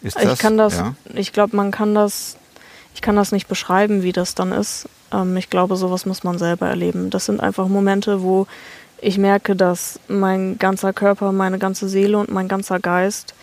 [0.00, 0.94] Ist Ich kann das, Ja.
[1.14, 2.36] ich glaube, man kann das,
[2.94, 4.88] ich kann das nicht beschreiben, wie das dann ist.
[5.12, 7.10] Ähm, ich glaube, sowas muss man selber erleben.
[7.10, 8.46] Das sind einfach Momente, wo
[9.00, 13.34] ich merke, dass mein ganzer Körper, meine ganze Seele und mein ganzer Geist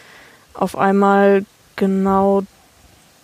[0.54, 2.44] auf einmal genau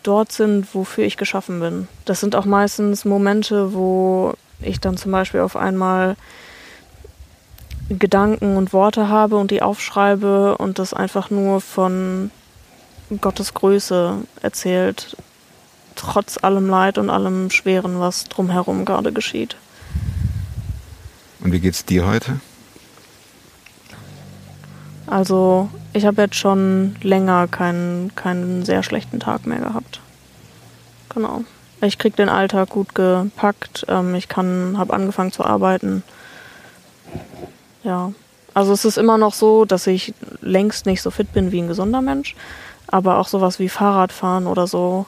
[0.04, 1.88] dort sind, wofür ich geschaffen bin.
[2.06, 6.16] Das sind auch meistens Momente, wo ich dann zum Beispiel auf einmal
[7.90, 12.32] Gedanken und Worte habe und die aufschreibe und das einfach nur von
[13.22, 15.16] Gottes Größe erzählt,
[15.96, 19.56] trotz allem Leid und allem Schweren, was drumherum gerade geschieht.
[21.40, 22.40] Und wie geht's dir heute?
[25.08, 30.02] Also ich habe jetzt schon länger keinen, keinen sehr schlechten Tag mehr gehabt.
[31.10, 31.44] Genau.
[31.82, 33.86] Ich krieg den Alltag gut gepackt.
[33.88, 36.04] Ähm, ich kann, habe angefangen zu arbeiten.
[37.84, 38.12] Ja.
[38.54, 41.68] Also es ist immer noch so, dass ich längst nicht so fit bin wie ein
[41.68, 42.36] gesunder Mensch.
[42.88, 45.06] Aber auch sowas wie Fahrradfahren oder so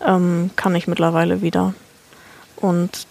[0.00, 1.74] ähm, kann ich mittlerweile wieder.
[2.56, 3.06] Und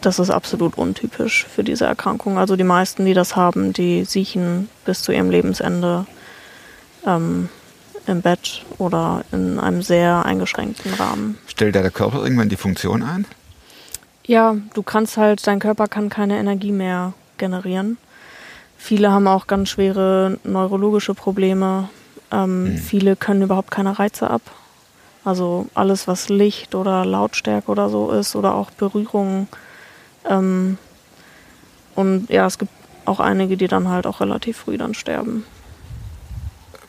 [0.00, 2.38] das ist absolut untypisch für diese Erkrankung.
[2.38, 6.06] Also die meisten, die das haben, die siechen bis zu ihrem Lebensende
[7.04, 7.48] ähm,
[8.06, 11.38] im Bett oder in einem sehr eingeschränkten Rahmen.
[11.46, 13.26] Stellt da der Körper irgendwann die Funktion ein?
[14.24, 17.98] Ja, du kannst halt, dein Körper kann keine Energie mehr generieren.
[18.76, 21.88] Viele haben auch ganz schwere neurologische Probleme.
[22.30, 24.42] Ähm, Viele können überhaupt keine Reize ab.
[25.26, 29.48] Also alles, was Licht oder Lautstärke oder so ist oder auch Berührung.
[30.24, 30.78] Ähm,
[31.96, 32.70] und ja, es gibt
[33.06, 35.44] auch einige, die dann halt auch relativ früh dann sterben.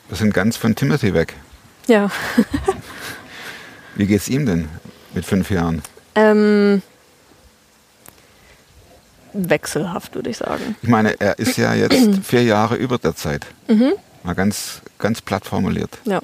[0.08, 1.34] Wir sind ganz von Timothy weg.
[1.88, 2.12] Ja.
[3.96, 4.70] Wie geht's ihm denn
[5.16, 5.82] mit fünf Jahren?
[6.14, 6.84] Ähm,
[9.34, 10.76] wechselhaft, würde ich sagen.
[10.84, 13.48] Ich meine, er ist ja jetzt vier Jahre über der Zeit.
[13.68, 13.94] Mhm.
[14.22, 15.98] Mal ganz, ganz platt formuliert.
[16.06, 16.22] Ja.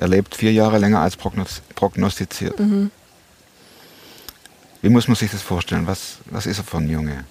[0.00, 2.58] Er lebt vier Jahre länger als prognos prognostiziert.
[2.58, 2.90] Mhm.
[4.80, 5.86] Wie muss man sich das vorstellen?
[5.86, 7.24] Was, was ist er für ein Junge?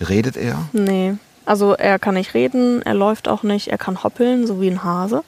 [0.00, 0.68] Redet er?
[0.72, 1.14] Nee.
[1.44, 4.84] Also er kann nicht reden, er läuft auch nicht, er kann hoppeln, so wie ein
[4.84, 5.24] Hase.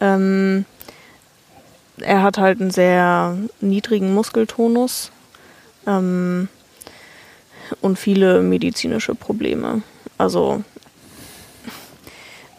[0.00, 0.66] Ähm,
[1.98, 5.10] er hat halt einen sehr niedrigen Muskeltonus
[5.86, 6.48] ähm,
[7.80, 9.82] und viele medizinische Probleme.
[10.18, 10.62] Also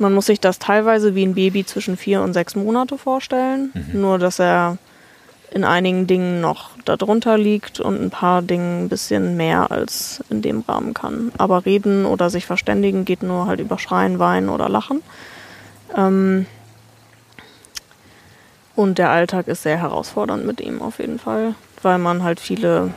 [0.01, 4.17] man muss sich das teilweise wie ein Baby zwischen vier und sechs Monate vorstellen, nur
[4.17, 4.77] dass er
[5.51, 10.41] in einigen Dingen noch darunter liegt und ein paar Dingen ein bisschen mehr als in
[10.41, 11.31] dem Rahmen kann.
[11.37, 15.03] Aber reden oder sich verständigen geht nur halt über Schreien, Weinen oder Lachen.
[15.95, 16.45] Ähm,
[18.75, 22.93] und der Alltag ist sehr herausfordernd mit ihm auf jeden Fall, weil man halt viele,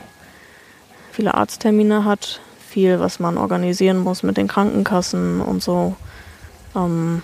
[1.11, 5.95] viele Arzttermine hat, viel, was man organisieren muss mit den Krankenkassen und so.
[6.75, 7.21] Ähm,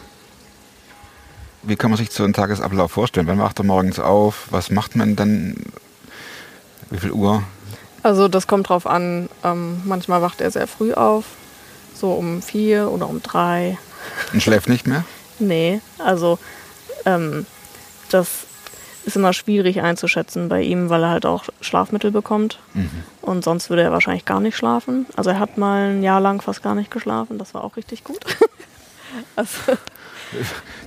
[1.64, 3.28] wie kann man sich so einen Tagesablauf vorstellen?
[3.28, 4.48] Wann wacht er morgens auf?
[4.50, 5.56] Was macht man dann?
[6.90, 7.44] Wie viel Uhr?
[8.04, 9.30] Also das kommt drauf an.
[9.44, 11.26] Ähm, manchmal wacht er sehr früh auf,
[11.94, 13.78] so um vier oder um drei.
[14.34, 15.06] Und schläft nicht mehr?
[15.38, 16.40] Nee, also
[17.06, 17.46] ähm,
[18.10, 18.46] das
[19.06, 22.60] ist immer schwierig einzuschätzen bei ihm, weil er halt auch Schlafmittel bekommt.
[23.22, 25.08] Und sonst würde er wahrscheinlich gar nicht schlafen.
[25.16, 27.40] Also er hat mal ein Jahr lang fast gar nicht geschlafen.
[27.40, 28.20] Das war auch richtig gut.
[29.36, 29.74] also,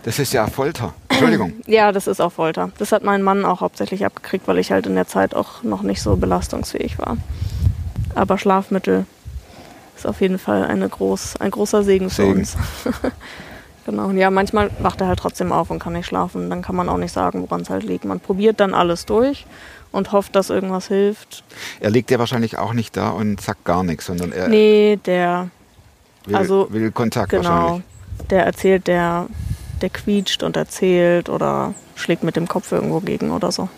[0.02, 0.94] Das ist ja Folter.
[1.08, 1.52] Entschuldigung.
[1.66, 2.70] ja, das ist auch Folter.
[2.78, 5.82] Das hat mein Mann auch hauptsächlich abgekriegt, weil ich halt in der Zeit auch noch
[5.82, 7.16] nicht so belastungsfähig war.
[8.14, 9.06] Aber Schlafmittel
[9.96, 12.38] ist auf jeden Fall eine groß, ein großer Segen für Segen.
[12.40, 12.56] uns.
[13.87, 14.06] genau.
[14.06, 16.50] Und ja, manchmal wacht er halt trotzdem auf und kann nicht schlafen.
[16.50, 18.04] Dann kann man auch nicht sagen, woran es halt liegt.
[18.04, 19.46] Man probiert dann alles durch
[19.92, 21.44] und hofft, dass irgendwas hilft.
[21.80, 25.48] Er liegt ja wahrscheinlich auch nicht da und sagt gar nichts, sondern er Nee, der,
[26.26, 27.84] will, also, will Kontakt genau, wahrscheinlich.
[28.30, 29.26] Der erzählt, der,
[29.80, 33.68] der quietscht und erzählt oder schlägt mit dem Kopf irgendwo gegen oder so.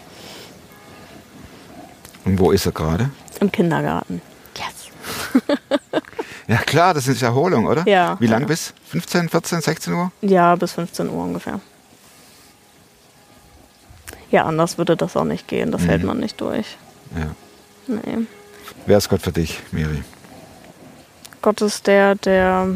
[2.24, 3.10] Und wo ist er gerade?
[3.40, 4.20] Im Kindergarten.
[4.56, 5.42] Yes.
[6.48, 7.82] Ja klar, das ist Erholung, oder?
[7.88, 8.16] Ja.
[8.20, 8.46] Wie lange Ja.
[8.46, 8.72] bis?
[8.90, 10.12] 15, 14, 16 Uhr?
[10.20, 11.58] Ja, bis 15 Uhr ungefähr.
[14.30, 15.72] Ja, anders würde das auch nicht gehen.
[15.72, 16.76] Das hält man nicht durch.
[17.18, 17.26] Ja.
[17.88, 18.26] Nee.
[18.86, 20.04] Wer ist Gott für dich, Miri?
[21.42, 22.68] Gott ist der, der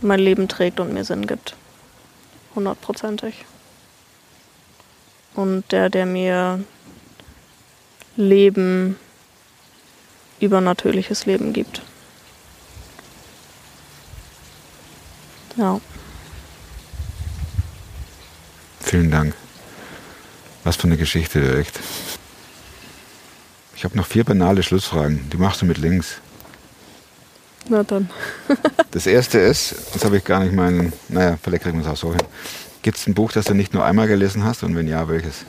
[0.00, 1.56] mein Leben trägt und mir Sinn gibt.
[2.54, 3.44] Hundertprozentig.
[5.34, 6.64] Und der, der mir
[8.16, 8.96] Leben,
[10.40, 11.82] übernatürliches Leben gibt.
[15.56, 15.80] Ja.
[18.80, 19.34] Vielen Dank.
[20.64, 21.80] Was für eine Geschichte, echt.
[23.74, 25.28] Ich habe noch vier banale Schlussfragen.
[25.30, 26.20] Die machst du mit links.
[27.68, 28.10] Na dann.
[28.92, 31.98] Das erste ist, das habe ich gar nicht meinen, naja, vielleicht kriegen wir es auch
[31.98, 32.22] so hin.
[32.80, 35.44] Gibt es ein Buch, das du nicht nur einmal gelesen hast und wenn ja, welches?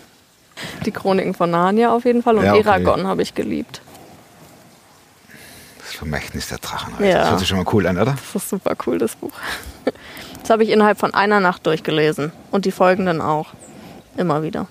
[0.85, 2.67] Die Chroniken von Narnia auf jeden Fall und Ja, okay.
[2.67, 3.81] Eragon habe ich geliebt.
[5.79, 6.93] Das Vermächtnis der Drachen.
[6.99, 7.19] Ja.
[7.19, 8.17] Das hört sich schon mal cool an, oder?
[8.33, 9.31] Das ist super cool, das Buch.
[10.41, 12.31] Das habe ich innerhalb von einer Nacht durchgelesen.
[12.51, 13.47] Und die folgenden auch.
[14.15, 14.67] Immer wieder.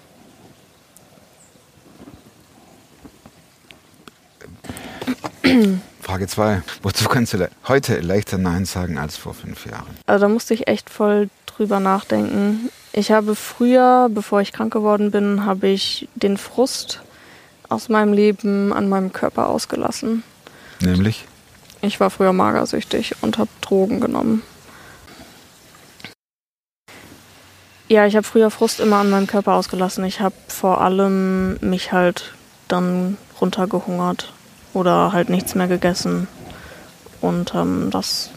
[6.06, 6.62] Frage 2.
[6.82, 9.96] Wozu kannst du le- heute leichter Nein sagen als vor fünf Jahren?
[10.06, 12.70] Also da musste ich echt voll drüber nachdenken.
[12.92, 17.02] Ich habe früher, bevor ich krank geworden bin, habe ich den Frust
[17.68, 20.22] aus meinem Leben an meinem Körper ausgelassen.
[20.80, 21.24] Nämlich?
[21.82, 24.42] Ich war früher magersüchtig und habe Drogen genommen.
[27.88, 30.04] Ja, ich habe früher Frust immer an meinem Körper ausgelassen.
[30.04, 32.32] Ich habe vor allem mich halt
[32.68, 34.32] dann runtergehungert
[34.76, 36.28] oder halt nichts mehr gegessen.
[37.22, 38.30] Und ähm, das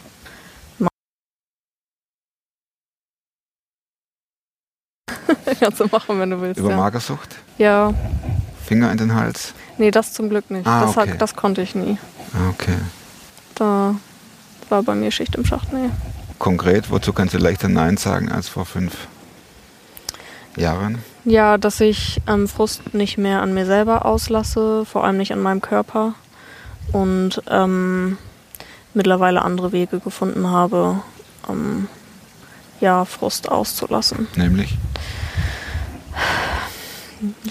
[5.60, 6.58] kannst du machen, wenn du willst.
[6.58, 6.76] Über ja.
[6.76, 7.36] Magersucht?
[7.58, 7.92] ja,
[8.64, 9.52] Finger in den Hals?
[9.78, 10.66] nee, das zum Glück nicht.
[10.66, 11.14] Ah, das, okay.
[11.18, 11.98] das konnte ich nie.
[12.34, 12.76] Ah, Okay.
[13.54, 13.94] Da
[14.70, 15.70] war bei mir Schicht im Schacht.
[15.74, 15.90] Nee.
[16.38, 19.06] Konkret, wozu kannst du leichter Nein sagen als vor fünf
[20.56, 21.04] Jahren?
[21.24, 25.42] Ja, dass ich ähm, Frust nicht mehr an mir selber auslasse, vor allem nicht an
[25.42, 26.14] meinem Körper
[26.92, 28.18] und ähm,
[28.94, 31.00] mittlerweile andere Wege gefunden habe,
[31.48, 31.88] ähm,
[32.80, 34.28] ja, Frust auszulassen.
[34.36, 34.76] Nämlich?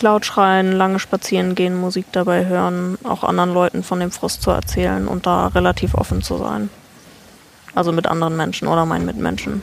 [0.01, 4.49] Laut schreien, lange spazieren gehen, Musik dabei hören, auch anderen Leuten von dem Frust zu
[4.49, 6.69] erzählen und da relativ offen zu sein.
[7.75, 9.61] Also mit anderen Menschen oder meinen Mitmenschen.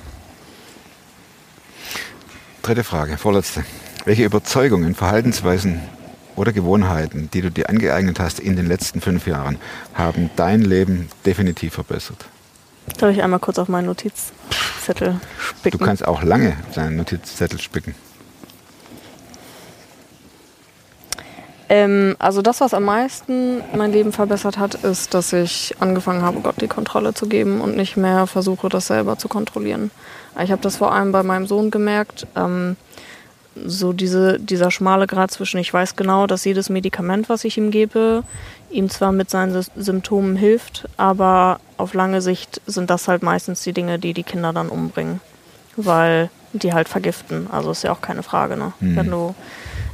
[2.62, 3.64] Dritte Frage, vorletzte.
[4.04, 5.80] Welche Überzeugungen, Verhaltensweisen
[6.36, 9.58] oder Gewohnheiten, die du dir angeeignet hast in den letzten fünf Jahren,
[9.94, 12.26] haben dein Leben definitiv verbessert?
[12.98, 15.78] Darf ich einmal kurz auf meinen Notizzettel Du spicken?
[15.84, 17.94] kannst auch lange auf deinen Notizzettel spicken.
[21.68, 26.40] Ähm, also das, was am meisten mein Leben verbessert hat, ist, dass ich angefangen habe,
[26.40, 29.90] Gott die Kontrolle zu geben und nicht mehr versuche, das selber zu kontrollieren.
[30.40, 32.26] Ich habe das vor allem bei meinem Sohn gemerkt.
[32.36, 32.76] Ähm,
[33.64, 37.70] so diese, dieser schmale Grad zwischen, ich weiß genau, dass jedes Medikament, was ich ihm
[37.70, 38.22] gebe,
[38.70, 43.72] ihm zwar mit seinen Symptomen hilft, aber auf lange Sicht sind das halt meistens die
[43.72, 45.20] Dinge, die die Kinder dann umbringen,
[45.76, 47.48] weil die halt vergiften.
[47.50, 48.72] Also ist ja auch keine Frage, ne?
[48.80, 49.34] Wenn du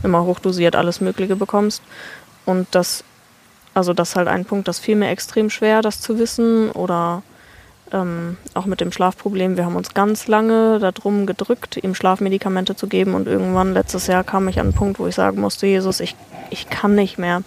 [0.03, 1.83] immer hochdosiert alles Mögliche bekommst.
[2.45, 3.05] Und das,
[3.75, 6.71] also das ist halt ein Punkt, das fiel mir extrem schwer, das zu wissen.
[6.71, 7.23] Oder
[7.93, 9.57] ähm, auch mit dem Schlafproblem.
[9.57, 13.15] Wir haben uns ganz lange darum gedrückt, ihm Schlafmedikamente zu geben.
[13.15, 16.17] Und irgendwann letztes Jahr kam ich an einen Punkt, wo ich sagen musste, Jesus, ich,
[16.51, 17.43] ich kann nicht mehr.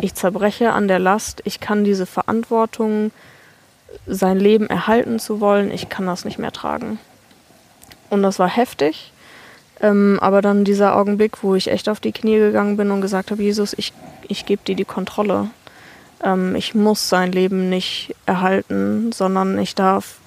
[0.00, 1.42] Ich zerbreche an der Last.
[1.44, 3.10] Ich kann diese Verantwortung,
[4.06, 6.98] sein Leben erhalten zu wollen, ich kann das nicht mehr tragen.
[8.10, 9.12] Und das war heftig.
[9.80, 13.30] Ähm, aber dann dieser Augenblick, wo ich echt auf die Knie gegangen bin und gesagt
[13.30, 13.92] habe, Jesus, ich,
[14.28, 15.50] ich gebe dir die Kontrolle.
[16.22, 20.18] Ähm, ich muss sein Leben nicht erhalten, sondern ich darf,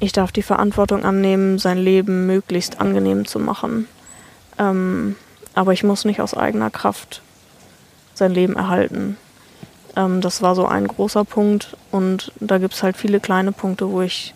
[0.00, 3.88] ich darf die Verantwortung annehmen, sein Leben möglichst angenehm zu machen.
[4.58, 5.16] Ähm,
[5.54, 7.22] aber ich muss nicht aus eigener Kraft
[8.14, 9.16] sein Leben erhalten.
[9.96, 13.90] Ähm, das war so ein großer Punkt und da gibt es halt viele kleine Punkte,
[13.90, 14.34] wo ich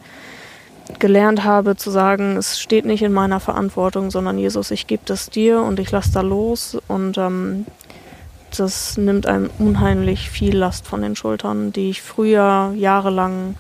[0.98, 5.30] gelernt habe zu sagen, es steht nicht in meiner Verantwortung, sondern Jesus, ich gebe das
[5.30, 7.66] dir und ich lasse da los und ähm,
[8.58, 13.56] das nimmt einem unheimlich viel Last von den Schultern, die ich früher jahrelang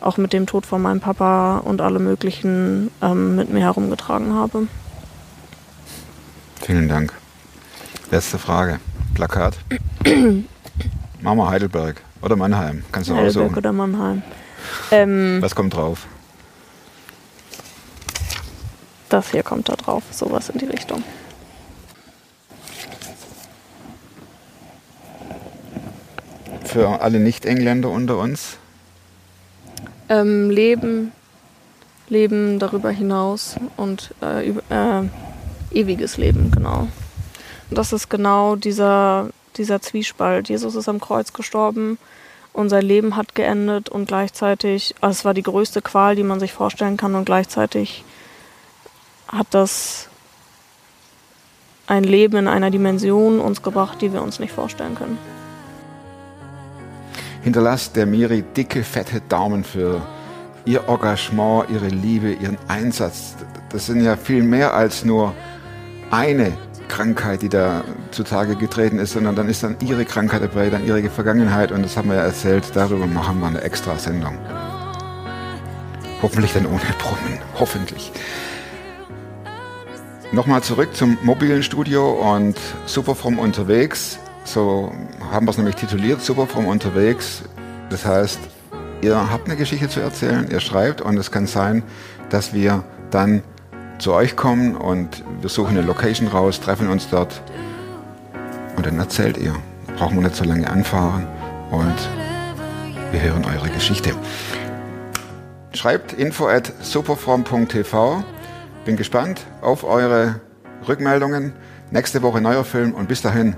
[0.00, 4.66] auch mit dem Tod von meinem Papa und alle möglichen ähm, mit mir herumgetragen habe.
[6.60, 7.12] Vielen Dank.
[8.10, 8.80] Letzte Frage.
[9.14, 9.58] Plakat.
[11.20, 12.84] Mama Heidelberg oder Mannheim.
[12.90, 13.58] Kannst du Heidelberg aussuchen.
[13.58, 14.22] oder Mannheim.
[14.90, 16.06] Ähm, Was kommt drauf?
[19.12, 21.04] das hier kommt da drauf, sowas in die Richtung.
[26.72, 28.56] Für alle Nicht-Engländer unter uns.
[30.08, 31.12] Ähm, Leben,
[32.08, 36.88] Leben darüber hinaus und äh, über, äh, ewiges Leben, genau.
[37.70, 40.48] Das ist genau dieser, dieser Zwiespalt.
[40.48, 41.98] Jesus ist am Kreuz gestorben
[42.54, 46.40] und sein Leben hat geendet und gleichzeitig, also es war die größte Qual, die man
[46.40, 48.02] sich vorstellen kann und gleichzeitig
[49.28, 50.08] hat das
[51.86, 55.18] ein Leben in einer Dimension uns gebracht, die wir uns nicht vorstellen können.
[57.42, 60.00] Hinterlasst der Miri dicke, fette Daumen für
[60.64, 63.34] ihr Engagement, ihre Liebe, ihren Einsatz.
[63.70, 65.34] Das sind ja viel mehr als nur
[66.10, 66.52] eine
[66.86, 71.02] Krankheit, die da zutage getreten ist, sondern dann ist dann ihre Krankheit dabei, dann ihre
[71.08, 74.38] Vergangenheit und das haben wir ja erzählt, darüber machen wir eine extra Sendung.
[76.20, 78.12] Hoffentlich dann ohne Brummen, hoffentlich.
[80.30, 84.18] Nochmal zurück zum mobilen Studio und Superfrom unterwegs.
[84.44, 84.92] So
[85.30, 87.42] haben wir es nämlich tituliert, Superfrom unterwegs.
[87.90, 88.40] Das heißt,
[89.02, 91.82] ihr habt eine Geschichte zu erzählen, ihr schreibt und es kann sein,
[92.30, 93.42] dass wir dann
[93.98, 97.42] zu euch kommen und wir suchen eine Location raus, treffen uns dort
[98.76, 99.54] und dann erzählt ihr.
[99.96, 101.26] Brauchen wir nicht so lange anfahren
[101.70, 101.94] und
[103.12, 104.12] wir hören eure Geschichte.
[105.74, 108.24] Schreibt info at superform.tv.
[108.84, 110.40] Bin gespannt auf eure
[110.88, 111.52] Rückmeldungen.
[111.90, 113.56] Nächste Woche neuer Film und bis dahin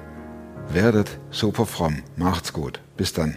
[0.70, 2.02] werdet super fromm.
[2.16, 2.80] Macht's gut.
[2.96, 3.36] Bis dann.